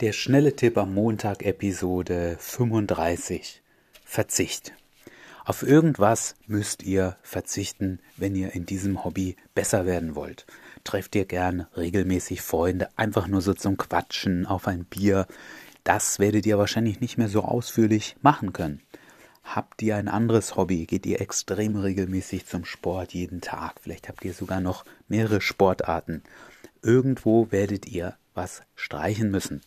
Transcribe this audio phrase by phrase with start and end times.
[0.00, 3.60] Der schnelle Tipp am Montag, Episode 35.
[4.02, 4.72] Verzicht.
[5.44, 10.46] Auf irgendwas müsst ihr verzichten, wenn ihr in diesem Hobby besser werden wollt.
[10.84, 15.26] Trefft ihr gern regelmäßig Freunde, einfach nur so zum Quatschen auf ein Bier.
[15.84, 18.80] Das werdet ihr wahrscheinlich nicht mehr so ausführlich machen können.
[19.44, 20.86] Habt ihr ein anderes Hobby?
[20.86, 23.74] Geht ihr extrem regelmäßig zum Sport jeden Tag?
[23.82, 26.22] Vielleicht habt ihr sogar noch mehrere Sportarten.
[26.80, 29.60] Irgendwo werdet ihr was streichen müssen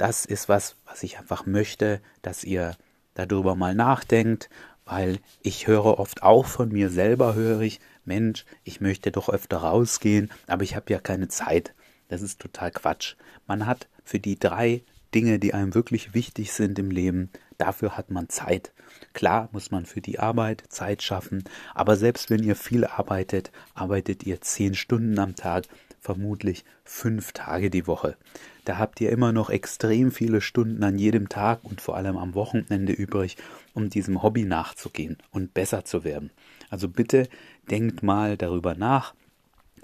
[0.00, 2.74] das ist was, was ich einfach möchte, dass ihr
[3.12, 4.48] darüber mal nachdenkt,
[4.86, 9.58] weil ich höre oft auch von mir selber, höre ich, Mensch, ich möchte doch öfter
[9.58, 11.74] rausgehen, aber ich habe ja keine Zeit.
[12.08, 13.16] Das ist total Quatsch.
[13.46, 14.82] Man hat für die drei
[15.14, 18.72] Dinge, die einem wirklich wichtig sind im Leben, dafür hat man Zeit.
[19.12, 24.22] Klar muss man für die Arbeit Zeit schaffen, aber selbst wenn ihr viel arbeitet, arbeitet
[24.22, 25.66] ihr zehn Stunden am Tag,
[26.00, 28.16] vermutlich fünf Tage die Woche.
[28.64, 32.34] Da habt ihr immer noch extrem viele Stunden an jedem Tag und vor allem am
[32.34, 33.36] Wochenende übrig,
[33.74, 36.30] um diesem Hobby nachzugehen und besser zu werden.
[36.70, 37.28] Also bitte
[37.70, 39.14] denkt mal darüber nach,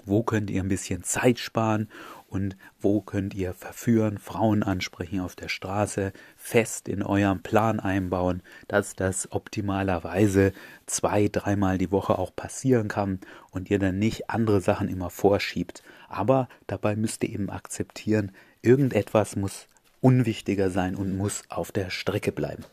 [0.07, 1.89] wo könnt ihr ein bisschen Zeit sparen
[2.27, 8.41] und wo könnt ihr verführen, Frauen ansprechen auf der Straße, fest in eurem Plan einbauen,
[8.67, 10.53] dass das optimalerweise
[10.85, 13.19] zwei, dreimal die Woche auch passieren kann
[13.51, 15.83] und ihr dann nicht andere Sachen immer vorschiebt.
[16.09, 19.67] Aber dabei müsst ihr eben akzeptieren, irgendetwas muss
[20.01, 22.63] unwichtiger sein und muss auf der Strecke bleiben.